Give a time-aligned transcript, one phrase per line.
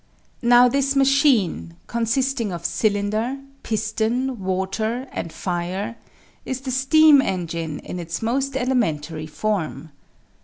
[0.41, 5.95] Now this machine, consisting of cylinder, piston, water, and fire,
[6.43, 9.91] is the steam engine in its most elementary form.